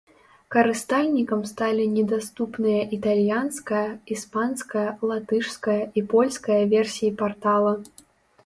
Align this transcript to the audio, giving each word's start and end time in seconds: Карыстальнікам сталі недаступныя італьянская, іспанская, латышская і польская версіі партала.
Карыстальнікам 0.53 1.41
сталі 1.49 1.83
недаступныя 1.97 2.81
італьянская, 2.97 3.83
іспанская, 4.15 4.89
латышская 5.13 5.79
і 6.01 6.05
польская 6.15 6.61
версіі 6.73 7.17
партала. 7.21 7.73